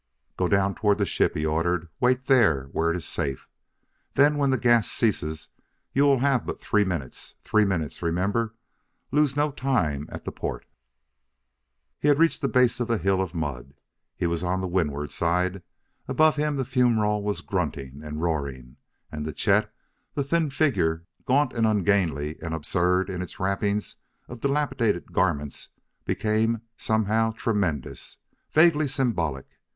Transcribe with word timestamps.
"Go 0.35 0.47
down 0.47 0.73
toward 0.73 0.97
the 0.97 1.05
ship," 1.05 1.35
he 1.35 1.45
ordered. 1.45 1.87
"Wait 1.99 2.27
where 2.27 2.67
it 2.89 2.95
is 2.97 3.05
safe. 3.05 3.47
Then 4.15 4.35
when 4.39 4.49
the 4.49 4.57
gas 4.57 4.87
ceases 4.89 5.49
you 5.93 6.05
will 6.05 6.17
have 6.17 6.43
but 6.43 6.59
three 6.59 6.83
minutes. 6.83 7.35
Three 7.43 7.65
minutes! 7.65 8.01
remember! 8.01 8.55
Lose 9.11 9.35
no 9.35 9.51
time 9.51 10.09
at 10.11 10.25
the 10.25 10.31
port!" 10.31 10.65
He 11.99 12.07
had 12.07 12.17
reached 12.17 12.41
the 12.41 12.47
base 12.47 12.79
of 12.79 12.87
the 12.87 12.97
hill 12.97 13.21
of 13.21 13.35
mud. 13.35 13.75
He 14.15 14.25
was 14.25 14.43
on 14.43 14.59
the 14.59 14.67
windward 14.67 15.11
side; 15.11 15.61
above 16.07 16.35
him 16.35 16.55
the 16.55 16.65
fumerole 16.65 17.21
was 17.21 17.41
grunting 17.41 18.01
and 18.03 18.23
roaring. 18.23 18.77
And, 19.11 19.23
to 19.25 19.31
Chet, 19.31 19.71
the 20.15 20.23
thin 20.23 20.49
figure, 20.49 21.05
gaunt 21.25 21.53
and 21.53 21.67
ungainly 21.67 22.41
and 22.41 22.55
absurd 22.55 23.11
in 23.11 23.21
its 23.21 23.39
wrappings 23.39 23.97
of 24.27 24.39
dilapidated 24.39 25.13
garments, 25.13 25.69
became 26.05 26.61
somehow 26.75 27.33
tremendous, 27.33 28.17
vaguely 28.51 28.87
symbolic. 28.87 29.45